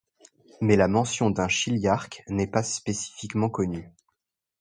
[0.61, 3.91] Mais la mention d'un chiliarque n'est pas spécifiquement connu.